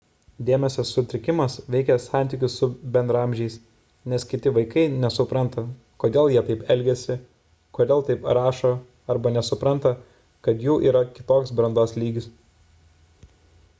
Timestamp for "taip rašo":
8.09-8.71